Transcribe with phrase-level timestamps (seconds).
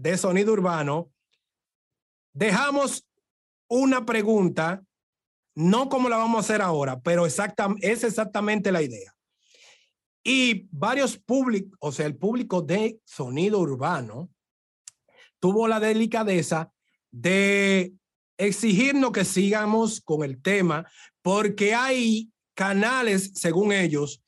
[0.00, 1.10] de Sonido Urbano
[2.32, 3.06] dejamos
[3.68, 4.82] una pregunta,
[5.54, 9.14] no como la vamos a hacer ahora, pero exacta, es exactamente la idea.
[10.24, 14.30] Y varios públicos, o sea, el público de Sonido Urbano
[15.38, 16.72] tuvo la delicadeza
[17.10, 17.92] de
[18.38, 20.90] exigirnos que sigamos con el tema
[21.20, 24.22] porque hay canales, según ellos,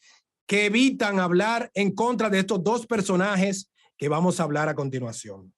[0.47, 5.53] que evitan hablar en contra de estos dos personajes que vamos a hablar a continuación.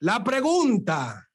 [0.00, 1.28] La pregunta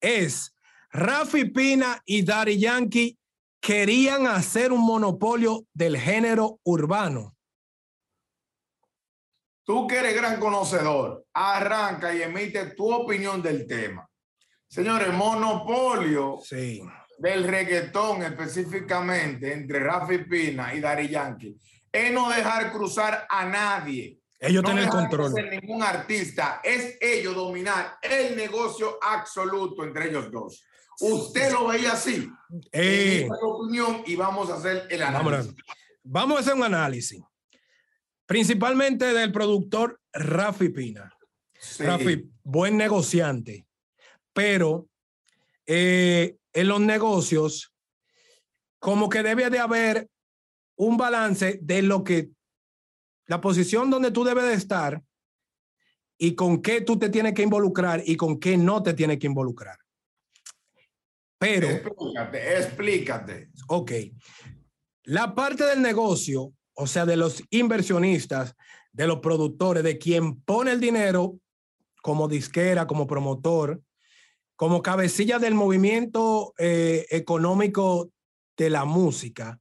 [0.00, 0.54] es,
[0.90, 3.18] Rafi Pina y Daddy Yankee
[3.60, 7.36] querían hacer un monopolio del género urbano.
[9.64, 14.08] Tú que eres gran conocedor, arranca y emite tu opinión del tema.
[14.68, 16.82] Señores, monopolio Sí.
[17.18, 21.56] del reggaetón específicamente entre Rafi Pina y Dari Yankee
[21.92, 24.18] es no dejar cruzar a nadie.
[24.46, 25.32] Ellos no tienen el control.
[25.32, 26.60] crecer ningún artista.
[26.62, 30.64] Es ellos dominar el negocio absoluto entre ellos dos.
[31.00, 32.30] Usted lo veía así.
[32.72, 35.54] Eh, opinión y vamos a hacer el análisis.
[36.02, 37.20] vamos a hacer un análisis,
[38.26, 41.12] principalmente del productor Rafi Pina.
[41.58, 41.82] Sí.
[41.82, 43.66] Rafi, buen negociante,
[44.32, 44.86] pero
[45.66, 47.72] eh, en los negocios,
[48.78, 50.08] como que debe de haber
[50.76, 52.30] un balance de lo que,
[53.26, 55.02] la posición donde tú debes de estar
[56.18, 59.26] y con qué tú te tienes que involucrar y con qué no te tienes que
[59.26, 59.78] involucrar.
[61.38, 61.68] Pero...
[61.68, 63.50] Explícate, explícate.
[63.68, 63.92] Ok.
[65.04, 68.54] La parte del negocio, o sea, de los inversionistas,
[68.92, 71.38] de los productores, de quien pone el dinero
[72.02, 73.82] como disquera, como promotor,
[74.56, 78.10] como cabecilla del movimiento eh, económico
[78.56, 79.58] de la música,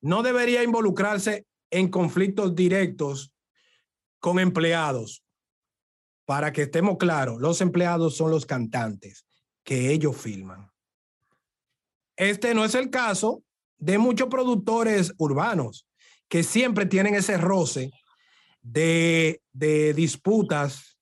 [0.00, 3.32] no debería involucrarse en conflictos directos
[4.20, 5.22] con empleados.
[6.24, 9.26] Para que estemos claros, los empleados son los cantantes
[9.62, 10.70] que ellos filman.
[12.16, 13.42] Este no es el caso
[13.78, 15.86] de muchos productores urbanos
[16.28, 17.90] que siempre tienen ese roce
[18.62, 20.98] de, de disputas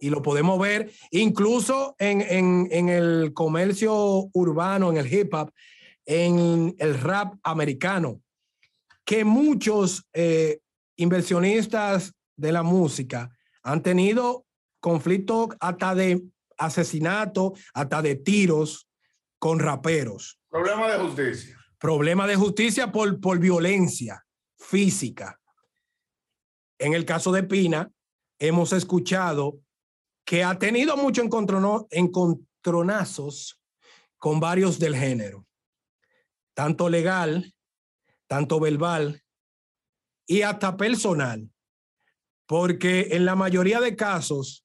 [0.00, 5.52] y lo podemos ver incluso en, en, en el comercio urbano, en el hip hop,
[6.06, 8.20] en el rap americano,
[9.10, 10.60] que muchos eh,
[10.96, 13.28] inversionistas de la música
[13.64, 14.46] han tenido
[14.78, 16.22] conflictos hasta de
[16.56, 18.86] asesinato, hasta de tiros
[19.40, 20.38] con raperos.
[20.48, 21.56] Problema de justicia.
[21.76, 24.24] Problema de justicia por, por violencia
[24.56, 25.40] física.
[26.78, 27.90] En el caso de Pina,
[28.38, 29.60] hemos escuchado
[30.24, 33.60] que ha tenido mucho encontrono- encontronazos
[34.18, 35.48] con varios del género,
[36.54, 37.52] tanto legal,
[38.30, 39.20] tanto verbal
[40.24, 41.50] y hasta personal,
[42.46, 44.64] porque en la mayoría de casos,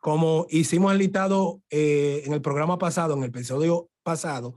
[0.00, 4.56] como hicimos el listado eh, en el programa pasado, en el episodio pasado,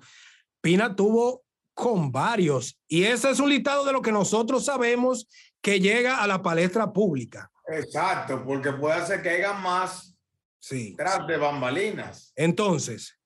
[0.59, 1.43] Pina tuvo
[1.75, 5.27] con varios y ese es un listado de lo que nosotros sabemos
[5.61, 7.51] que llega a la palestra pública.
[7.67, 10.15] Exacto, porque puede hacer que haya más
[10.59, 10.95] Sí.
[10.97, 12.33] tras de bambalinas.
[12.35, 13.16] Entonces,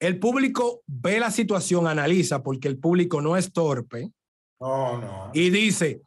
[0.00, 4.10] el público ve la situación, analiza, porque el público no es torpe,
[4.60, 5.30] No, no.
[5.34, 6.02] y dice,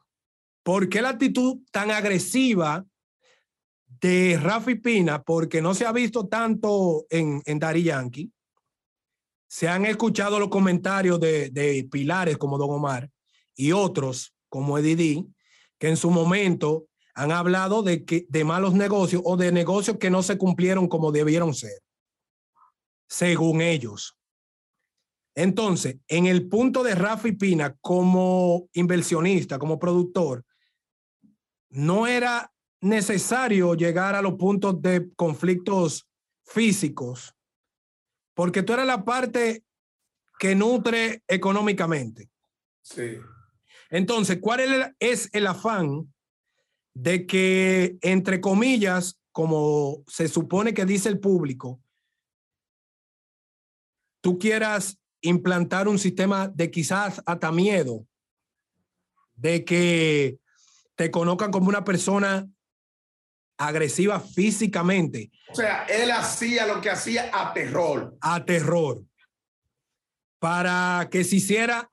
[0.64, 2.86] ¿por qué la actitud tan agresiva
[4.02, 5.22] de Rafi Pina?
[5.22, 8.32] Porque no se ha visto tanto en, en Daddy Yankee.
[9.48, 13.10] Se han escuchado los comentarios de, de pilares como Don Omar
[13.56, 15.26] y otros como Eddie D,
[15.78, 20.10] que en su momento han hablado de, que, de malos negocios o de negocios que
[20.10, 21.82] no se cumplieron como debieron ser,
[23.12, 24.18] según ellos.
[25.36, 30.46] Entonces, en el punto de Rafi Pina como inversionista, como productor,
[31.70, 36.08] no era necesario llegar a los puntos de conflictos
[36.46, 37.36] físicos,
[38.34, 39.66] porque tú eras la parte
[40.40, 42.30] que nutre económicamente.
[42.82, 43.18] Sí.
[43.90, 46.14] Entonces, ¿cuál es el, es el afán
[46.94, 51.81] de que, entre comillas, como se supone que dice el público,
[54.22, 58.06] tú quieras implantar un sistema de quizás hasta miedo,
[59.36, 60.40] de que
[60.96, 62.48] te conozcan como una persona
[63.58, 68.18] agresiva físicamente, O sea, él hacía lo que hacía a terror.
[68.22, 69.04] a terror,
[70.40, 71.92] para que se hiciera,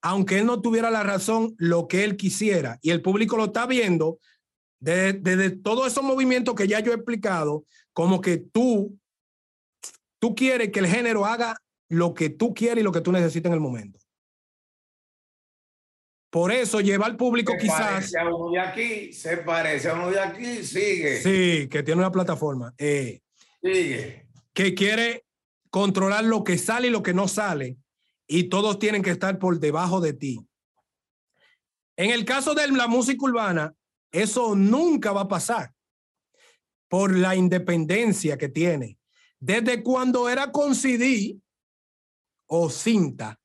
[0.00, 2.78] aunque él no tuviera la razón, lo que él quisiera.
[2.80, 4.18] Y el público lo está viendo
[4.80, 8.98] desde de, todos esos movimientos que ya yo he explicado, como que tú,
[10.22, 13.50] tú quieres que el género haga lo que tú quieres y lo que tú necesitas
[13.50, 13.98] en el momento.
[16.30, 19.94] Por eso lleva al público Se quizás, parece a uno de aquí, se parece a
[19.94, 23.20] uno de aquí, sigue, sí, que tiene una plataforma, eh,
[23.60, 24.28] sigue.
[24.54, 25.24] que quiere
[25.70, 27.76] controlar lo que sale y lo que no sale,
[28.28, 30.38] y todos tienen que estar por debajo de ti.
[31.96, 33.74] En el caso de la música urbana,
[34.12, 35.74] eso nunca va a pasar
[36.86, 38.98] por la independencia que tiene.
[39.42, 41.36] Desde cuando era con CD
[42.46, 43.40] o cinta,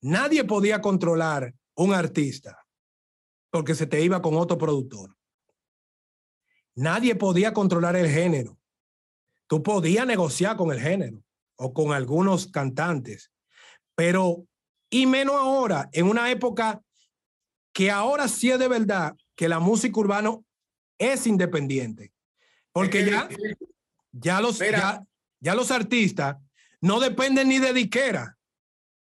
[0.00, 2.64] nadie podía controlar un artista
[3.50, 5.16] porque se te iba con otro productor.
[6.76, 8.56] Nadie podía controlar el género.
[9.48, 11.24] Tú podías negociar con el género
[11.56, 13.32] o con algunos cantantes,
[13.96, 14.46] pero
[14.90, 16.80] y menos ahora, en una época
[17.72, 20.38] que ahora sí es de verdad que la música urbana
[20.98, 22.12] es independiente.
[22.70, 23.28] Porque ya,
[24.12, 24.78] ya, los, Mira.
[24.78, 25.06] ya,
[25.46, 26.38] ya los artistas
[26.80, 28.36] no dependen ni de diquera.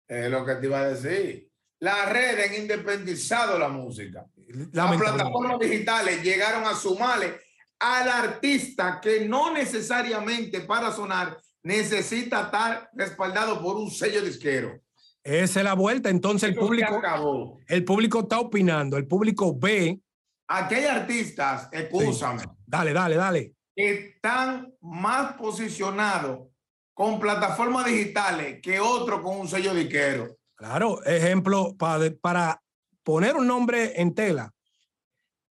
[0.08, 1.50] Es lo que te iba a decir.
[1.80, 4.24] Las redes han independizado la música.
[4.72, 7.38] Las plataformas digitales llegaron a sumarle
[7.78, 14.80] al artista que no necesariamente para sonar necesita estar respaldado por un sello disquero.
[15.22, 16.08] Esa es la vuelta.
[16.08, 17.58] Entonces el público, acabó.
[17.68, 20.00] el público está opinando, el público ve.
[20.48, 23.54] Aquí hay artistas, escúchame, Dale, dale, dale.
[23.76, 26.48] Están más posicionados
[26.94, 30.36] con plataformas digitales que otros con un sello disquero.
[30.54, 32.62] Claro, ejemplo para, para
[33.02, 34.52] poner un nombre en tela.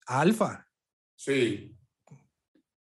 [0.06, 0.66] Alfa.
[1.16, 1.76] Sí.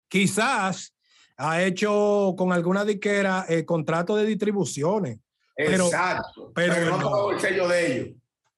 [0.07, 0.95] Quizás
[1.38, 5.19] ha hecho con alguna diquera eh, contrato de distribuciones,
[5.56, 6.51] Pero- Exacto.
[6.53, 7.31] pero Pero, no, no.
[7.31, 8.15] el sello de ellos.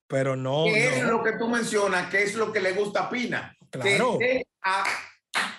[0.07, 0.66] pero no.
[0.66, 2.10] ¿Qué es lo que tú mencionas?
[2.12, 3.56] ¿Qué es lo que le gusta a Pina?
[3.72, 4.18] Claro.
[4.19, 4.83] Que esté a,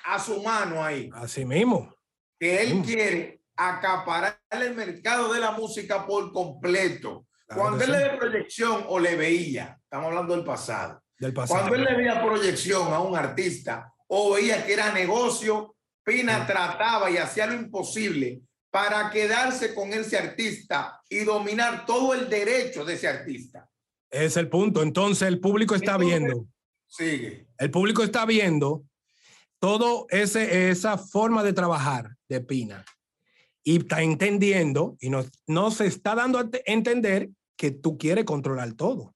[0.06, 1.10] a su mano ahí.
[1.14, 1.94] Así mismo.
[2.38, 2.82] Que él Mm.
[2.84, 7.26] quiere acaparar el mercado de la música por completo.
[7.46, 7.96] Claro Cuando él sí.
[7.96, 11.02] le ve proyección o le veía, estamos hablando del pasado.
[11.18, 11.60] Del pasado.
[11.60, 15.72] Cuando él le veía proyección a un artista o veía que era negocio,
[16.04, 16.46] Pina Mm.
[16.46, 22.84] trataba y hacía lo imposible para quedarse con ese artista y dominar todo el derecho
[22.84, 23.68] de ese artista.
[24.10, 24.82] Es el punto.
[24.82, 26.46] Entonces el público está Entonces- viendo.
[26.86, 27.48] Sigue.
[27.58, 28.84] El público está viendo
[29.66, 32.84] todo ese esa forma de trabajar de Pina
[33.64, 38.74] y está entendiendo y nos, nos está dando a te- entender que tú quieres controlar
[38.74, 39.12] todo.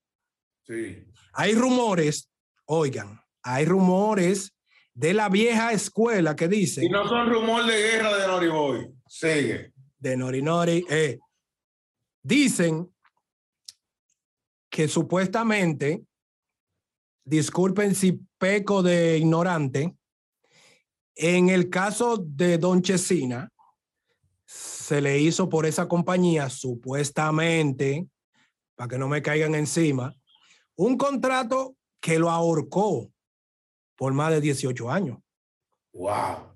[0.66, 1.06] Sí.
[1.34, 2.28] Hay rumores,
[2.64, 4.52] oigan, hay rumores
[4.92, 8.90] de la vieja escuela que dice Y no son rumor de guerra de Noriboy.
[9.06, 9.72] Sigue.
[9.98, 11.18] de Norinori, eh,
[12.24, 12.92] dicen
[14.68, 16.02] que supuestamente,
[17.24, 19.94] disculpen si peco de ignorante,
[21.16, 23.48] en el caso de Don Chesina,
[24.46, 28.08] se le hizo por esa compañía, supuestamente,
[28.74, 30.14] para que no me caigan encima,
[30.74, 33.12] un contrato que lo ahorcó
[33.96, 35.18] por más de 18 años
[35.92, 36.54] Wow.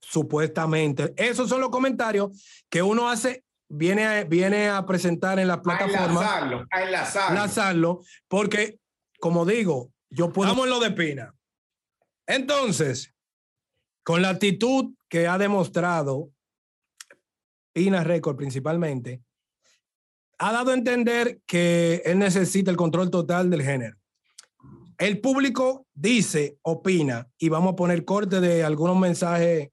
[0.00, 1.14] supuestamente.
[1.16, 2.30] Esos son los comentarios
[2.68, 6.66] que uno hace, viene a, viene a presentar en la A plataforma, enlazarlo.
[6.70, 7.34] A enlazarlo.
[7.38, 8.80] lanzarlo, porque,
[9.20, 10.50] como digo, yo puedo...
[10.50, 11.34] Vamos en lo de Pina.
[12.26, 13.13] Entonces,
[14.04, 16.30] con la actitud que ha demostrado
[17.72, 19.22] Pina Record principalmente,
[20.38, 23.96] ha dado a entender que él necesita el control total del género.
[24.98, 29.70] El público dice, opina, y vamos a poner corte de algunos mensajes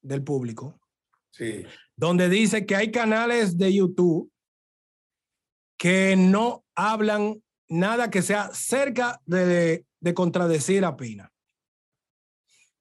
[0.00, 0.80] del público,
[1.30, 1.64] Sí.
[1.96, 4.30] donde dice que hay canales de YouTube
[5.76, 11.33] que no hablan nada que sea cerca de, de contradecir a Pina.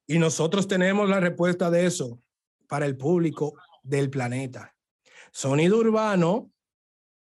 [0.07, 2.21] Y nosotros tenemos la respuesta de eso
[2.67, 4.75] para el público del planeta.
[5.31, 6.51] Sonido urbano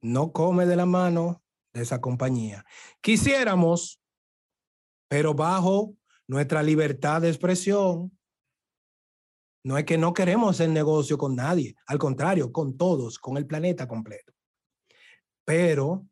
[0.02, 1.42] no come de la mano
[1.72, 2.64] de esa compañía.
[3.00, 4.00] Quisiéramos,
[5.08, 5.94] pero bajo
[6.26, 8.16] nuestra libertad de expresión,
[9.64, 13.46] no es que no queremos hacer negocio con nadie, al contrario, con todos, con el
[13.46, 14.32] planeta completo.
[15.44, 16.06] Pero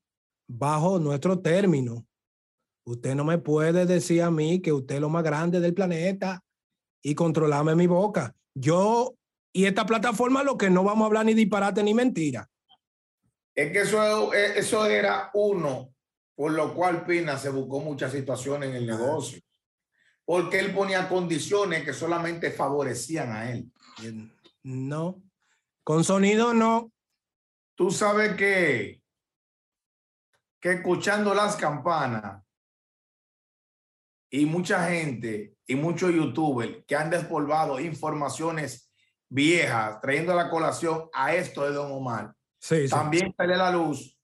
[0.49, 2.06] bajo nuestro término,
[2.85, 6.43] usted no me puede decir a mí que usted es lo más grande del planeta
[7.03, 8.35] y controlarme mi boca.
[8.55, 9.14] Yo
[9.53, 12.50] y esta plataforma lo que no vamos a hablar ni disparate ni mentira.
[13.55, 15.95] Es que eso, eh, eso era uno,
[16.35, 19.41] por lo cual Pina se buscó muchas situaciones en el negocio.
[20.25, 23.71] Porque él ponía condiciones que solamente favorecían a él.
[24.64, 25.23] No,
[25.85, 26.91] con sonido no.
[27.76, 29.03] Tú sabes que,
[30.61, 32.43] que escuchando las campanas
[34.37, 38.91] y mucha gente y muchos youtubers que han despolvado informaciones
[39.29, 42.91] viejas, trayendo la colación a esto de Don Omar, Sí, sí.
[42.91, 44.19] también sale a la luz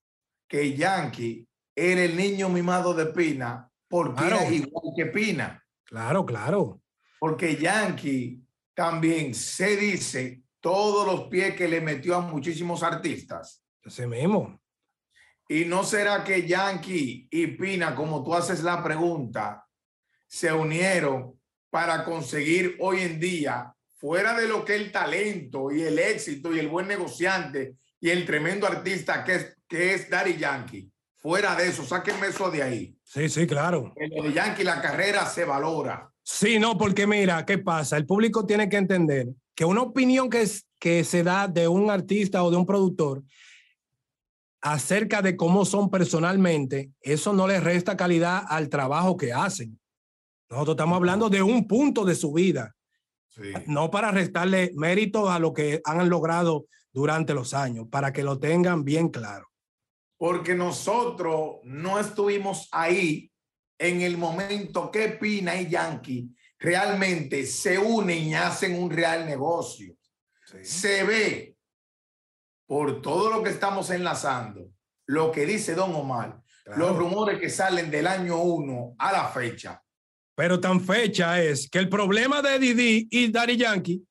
[0.49, 4.41] que Yankee era el niño mimado de Pina porque Claro.
[4.41, 5.65] era igual que Pina.
[5.85, 6.81] Claro, claro.
[7.21, 8.43] Porque Yankee
[8.75, 13.65] también se dice todos los pies que le metió a muchísimos artistas.
[13.85, 14.59] Ese mismo.
[15.49, 19.67] Y no será que Yankee y Pina, como tú haces la pregunta,
[20.31, 21.35] se unieron
[21.71, 26.61] para conseguir hoy en día, fuera de lo que el talento y el éxito y
[26.61, 30.89] el buen negociante y el tremendo artista que es, que es Daddy Yankee.
[31.19, 32.97] Fuera de eso, sáquenme eso de ahí.
[33.03, 33.93] Sí, sí, claro.
[33.97, 36.09] De Yankee la carrera se valora.
[36.23, 37.97] Sí, no, porque mira, ¿qué pasa?
[37.97, 41.91] El público tiene que entender que una opinión que, es, que se da de un
[41.91, 43.25] artista o de un productor
[44.63, 49.80] acerca de cómo son personalmente, eso no le resta calidad al trabajo que hacen.
[50.51, 52.75] Nosotros estamos hablando de un punto de su vida,
[53.67, 58.39] no para restarle méritos a lo que han logrado durante los años, para que lo
[58.41, 59.49] tengan bien claro.
[60.19, 63.31] Porque nosotros no estuvimos ahí
[63.79, 66.29] en el momento que Pina y Yankee
[66.59, 69.95] realmente se unen y hacen un real negocio.
[70.63, 71.57] Se ve
[72.67, 74.69] por todo lo que estamos enlazando,
[75.07, 76.43] lo que dice Don Omar,
[76.77, 79.81] los rumores que salen del año 1 a la fecha.
[80.41, 84.03] Pero tan fecha es que el problema de Didi y Daddy Yankee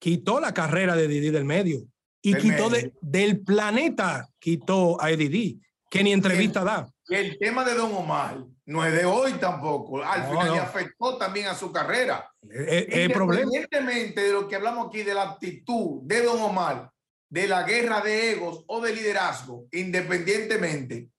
[0.00, 1.82] quitó la carrera de Didi del medio
[2.22, 2.90] y Del quitó medio.
[2.90, 6.88] de- del planeta, quitó a Didi, que ni entrevista da.
[7.06, 10.02] Y el tema de Don Omar no es de hoy tampoco.
[10.02, 10.62] Al No, final le no.
[10.62, 12.26] afectó también a su carrera.
[12.40, 13.42] El problema.
[13.44, 16.90] Independientemente de lo que hablamos aquí de la actitud de Don Omar,
[17.28, 21.10] de la guerra de egos o de liderazgo, independientemente,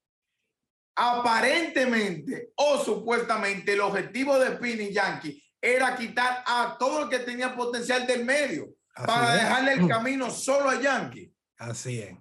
[0.95, 7.19] aparentemente o supuestamente el objetivo de Pina y Yankee era quitar a todo el que
[7.19, 9.41] tenía potencial del medio Así para es.
[9.41, 11.33] dejarle el camino solo a Yankee.
[11.57, 12.15] Así es.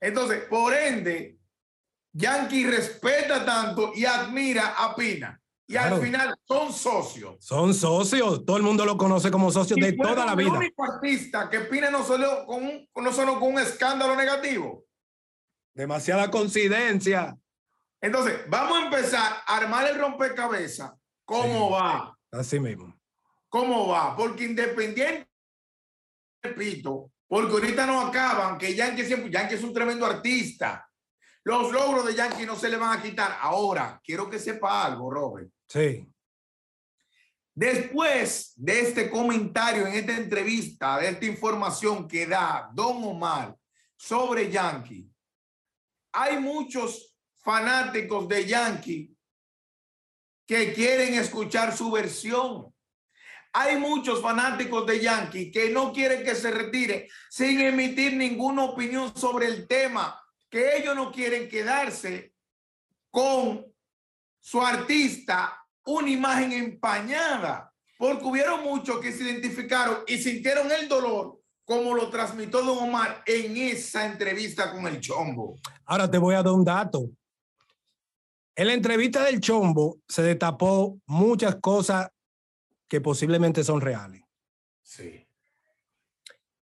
[0.00, 1.38] Entonces, por ende,
[2.12, 5.38] Yankee respeta tanto y admira a Pina.
[5.66, 5.96] Y Claro.
[5.96, 7.36] al final son socios.
[7.38, 10.52] Son socios, todo el mundo lo conoce como socios de toda la el vida.
[10.52, 14.84] único artista que Pina no salió con un, no solo con un escándalo negativo.
[15.74, 17.38] Demasiada coincidencia.
[18.02, 20.92] Entonces, vamos a empezar a armar el rompecabezas.
[21.24, 21.72] ¿Cómo Sí.
[21.72, 22.18] va?
[22.32, 22.94] Así mismo.
[23.48, 24.16] ¿Cómo va?
[24.16, 25.28] Porque independiente,
[26.42, 30.86] repito, porque ahorita no acaban, que Yankee siempre, Yankee es un tremendo artista.
[31.44, 33.38] Los logros de Yankee no se le van a quitar.
[33.40, 35.50] Ahora, quiero que sepa algo, Robert.
[35.68, 36.08] Sí.
[37.54, 43.54] Después de este comentario en esta entrevista, de esta información que da Don Omar
[43.96, 45.08] sobre Yankee,
[46.12, 47.11] hay muchos
[47.42, 49.16] fanáticos de Yankee
[50.46, 52.72] que quieren escuchar su versión.
[53.52, 59.14] Hay muchos fanáticos de Yankee que no quieren que se retire sin emitir ninguna opinión
[59.14, 60.18] sobre el tema,
[60.48, 62.34] que ellos no quieren quedarse
[63.10, 63.66] con
[64.40, 71.40] su artista una imagen empañada, porque hubieron muchos que se identificaron y sintieron el dolor
[71.64, 75.58] como lo transmitió Don Omar en esa entrevista con el Chombo.
[75.84, 77.10] Ahora te voy a dar un dato.
[78.54, 82.10] En la entrevista del Chombo se destapó muchas cosas
[82.88, 84.22] que posiblemente son reales.
[84.82, 85.26] Sí.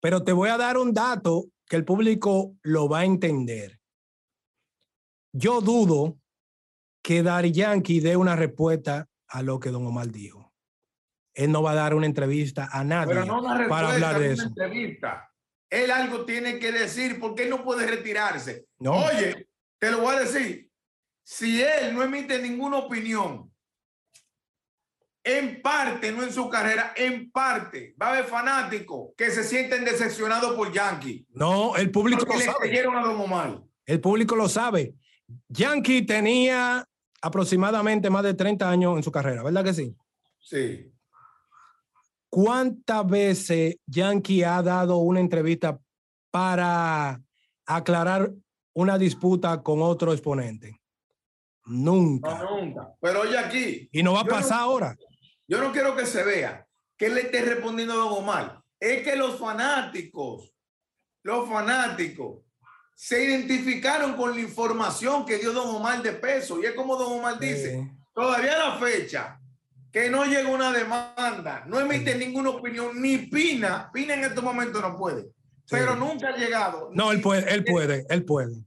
[0.00, 3.80] Pero te voy a dar un dato que el público lo va a entender.
[5.32, 6.18] Yo dudo
[7.02, 10.52] que Dari Yankee dé una respuesta a lo que Don Omar dijo.
[11.34, 14.32] Él no va a dar una entrevista a nadie Pero no una para hablar de
[14.32, 14.44] eso.
[14.46, 15.30] entrevista.
[15.68, 18.66] Él algo tiene que decir porque él no puede retirarse.
[18.78, 19.04] No.
[19.04, 20.65] Oye, te lo voy a decir.
[21.28, 23.52] Si él no emite ninguna opinión
[25.24, 29.84] en parte, no en su carrera, en parte, va a haber fanáticos que se sienten
[29.84, 31.26] decepcionados por Yankee.
[31.30, 32.70] No, el público lo sabe.
[32.70, 33.60] a.
[33.84, 34.94] El público lo sabe.
[35.48, 36.88] Yankee tenía
[37.20, 39.96] aproximadamente más de 30 años en su carrera, ¿verdad que sí?
[40.38, 40.92] Sí.
[42.30, 45.76] ¿Cuántas veces Yankee ha dado una entrevista
[46.30, 47.20] para
[47.66, 48.30] aclarar
[48.74, 50.80] una disputa con otro exponente?
[51.66, 52.38] Nunca.
[52.38, 52.88] No, nunca.
[53.00, 54.96] Pero oye aquí, Y no va a no- pasar ahora.
[55.48, 58.60] yo no quiero que se vea que le esté respondiendo a Don Omar.
[58.80, 60.52] Es que los fanáticos,
[61.22, 62.42] los fanáticos,
[62.94, 66.60] se identificaron con la información que dio Don Omar de peso.
[66.62, 69.38] Y es como Don Omar dice, todavía a la fecha
[69.92, 74.80] que no llega una demanda, no emite ninguna opinión, ni Pina, Pina en estos momentos
[74.82, 75.28] no puede,
[75.70, 76.90] pero nunca ha llegado.
[76.92, 78.62] no, él puede, él puede, él puede.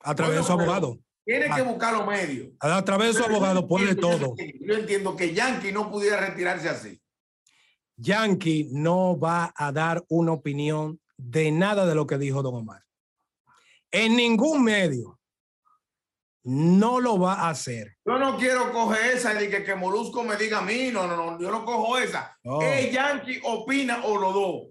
[0.00, 0.98] A través de su abogado.
[1.24, 2.48] Tiene que buscar los medios.
[2.60, 4.34] A través de su abogado puede todo.
[4.36, 7.00] Yo entiendo que Yankee no pudiera retirarse así.
[7.96, 12.82] Yankee no va a dar una opinión de nada de lo que dijo Don Omar.
[13.90, 15.18] En ningún medio.
[16.42, 17.98] No lo va a hacer.
[18.06, 21.14] Yo no quiero coger esa de que, que Molusco me diga a mí, no, no,
[21.14, 22.34] no, yo no cojo esa.
[22.42, 22.62] No.
[22.62, 24.62] El Yankee opina o los dos.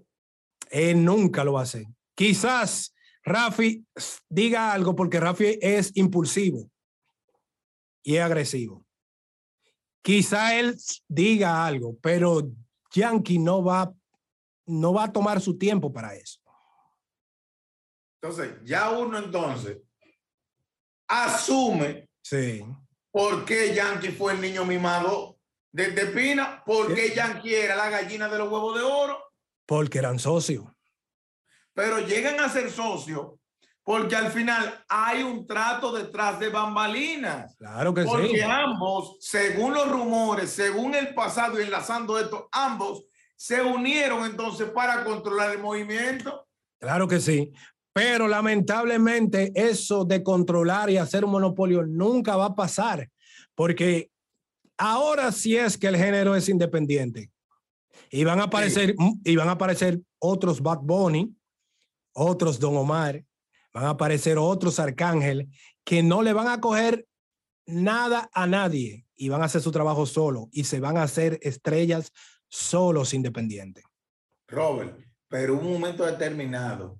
[0.68, 1.86] Él nunca lo va a hacer.
[2.16, 2.92] Quizás
[3.24, 3.84] Rafi
[4.28, 6.70] diga algo porque Rafi es impulsivo
[8.02, 8.84] y es agresivo.
[10.02, 10.76] Quizá él
[11.08, 12.40] diga algo, pero
[12.92, 13.92] Yankee no va,
[14.66, 16.40] no va a tomar su tiempo para eso.
[18.22, 19.78] Entonces, ya uno entonces
[21.08, 22.64] asume Sí.
[23.10, 25.38] por qué Yankee fue el niño mimado
[25.72, 27.14] desde Pina, por qué.
[27.14, 29.18] Yankee era la gallina de los huevos de oro,
[29.66, 30.64] Porque eran socios.
[31.74, 33.40] Pero llegan a ser socios
[33.82, 37.56] porque al final hay un trato detrás de bambalinas.
[37.56, 38.40] Claro que Porque sí.
[38.40, 45.02] ambos, según los rumores, según el pasado y enlazando esto, ambos se unieron entonces para
[45.02, 46.46] controlar el movimiento.
[46.78, 47.52] Claro que sí.
[47.92, 53.08] Pero lamentablemente eso de controlar y hacer un monopolio nunca va a pasar.
[53.54, 54.10] Porque
[54.78, 57.30] ahora sí es que el género es independiente.
[58.10, 58.94] Y van a aparecer,
[59.24, 61.34] y van a aparecer otros Bad Bunny,
[62.12, 63.24] otros Don Omar,
[63.72, 65.48] van a aparecer otros Arcángel
[65.84, 67.06] que no le van a coger
[67.66, 71.38] nada a nadie y van a hacer su trabajo solo y se van a hacer
[71.42, 72.12] estrellas
[72.48, 73.84] solos independientes.
[74.48, 76.98] Robert, pero un momento determinado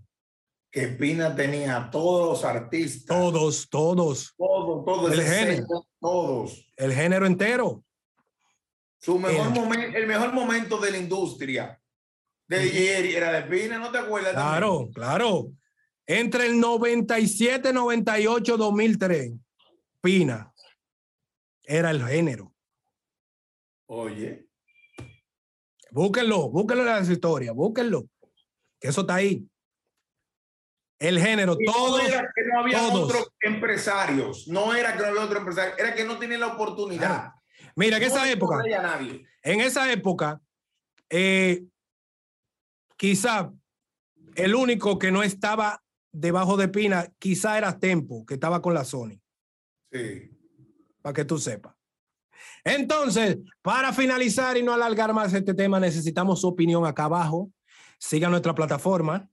[0.70, 5.56] que Pina tenía todos los artistas, Todos, todos, todos, todos, El género.
[5.66, 6.72] sello, todos.
[6.76, 7.82] el género entero.
[9.00, 11.79] Su mejor El- momento, el mejor momento de la industria
[12.58, 14.32] de Jerry era de Pina, ¿no te acuerdas?
[14.32, 14.92] Claro, también?
[14.92, 15.52] claro.
[16.06, 19.32] Entre el 97, 98, 2003,
[20.02, 20.52] Pina
[21.62, 22.52] era el género.
[23.86, 24.46] Oye,
[25.92, 28.04] Búsquenlo, búsquenlo en las historias, búsquenlo.
[28.80, 29.44] Que eso está ahí.
[31.00, 32.02] El género, y no todos.
[32.04, 33.04] era que no había todos.
[33.10, 37.32] otros empresarios, no era que no había otro empresario, era que no tenían la oportunidad.
[37.74, 39.24] Mira, en No esa época, nadie.
[39.42, 40.40] en esa época,
[41.08, 41.64] eh,
[43.00, 43.50] quizá
[44.34, 45.82] el único que no estaba
[46.12, 49.18] debajo de Pina, quizá era Tempo, que estaba con la Sony.
[49.90, 50.30] Sí.
[51.00, 51.74] para que tú sepas.
[52.62, 57.50] Entonces, para finalizar y no alargar más este tema, necesitamos su opinión acá abajo.
[57.98, 59.28] Siga nuestra plataforma.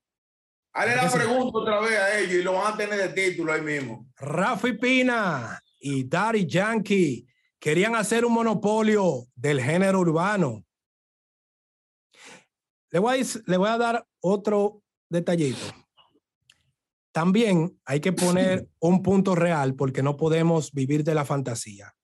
[0.71, 3.61] Hazle la pregunta otra vez a ellos y lo van a tener de título ahí
[3.61, 4.07] mismo.
[4.15, 7.27] Rafi Pina y Daddy Yankee
[7.59, 10.63] querían hacer un monopolio del género urbano.
[12.97, 15.67] Le voy a, dis- le voy a dar otro detallito.
[17.11, 21.95] También hay que poner un punto real porque no podemos vivir de la fantasía.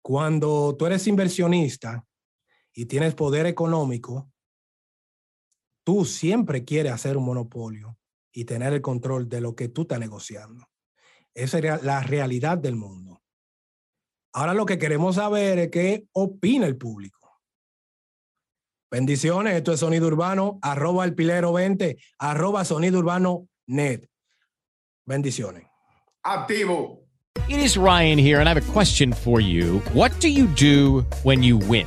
[0.00, 2.06] Cuando tú eres inversionista
[2.72, 4.32] y tienes poder económico,
[5.84, 7.98] tú siempre quieres hacer un monopolio
[8.32, 10.66] y tener el control de lo que tú estás negociando.
[11.34, 13.22] Esa es la realidad del mundo.
[14.32, 17.25] Ahora lo que queremos saber es qué opina el público.
[18.90, 24.08] Bendiciones, esto es Sonido Urbano, arroba el pilero 20, arroba Sonido Urbano net.
[25.04, 25.64] Bendiciones.
[26.22, 27.02] Activo.
[27.48, 29.80] It is Ryan here, and I have a question for you.
[29.92, 31.86] What do you do when you win?